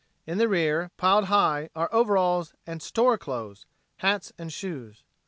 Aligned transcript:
In 0.25 0.39
the 0.39 0.47
rear, 0.49 0.89
piled 0.97 1.25
high, 1.25 1.69
are 1.75 1.87
overalls 1.91 2.55
and 2.65 2.81
"store 2.81 3.19
clothes," 3.19 3.67
hats 3.97 4.33
and 4.35 4.51
shoes. 4.51 5.03